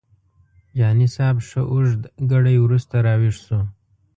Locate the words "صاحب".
1.15-1.37